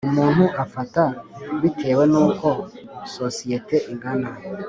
Umuntu 0.09 0.43
afata 0.63 1.03
bitewe 1.61 2.03
n 2.11 2.13
uko 2.25 2.49
sosiyete 3.15 3.75
ingana 3.91 4.29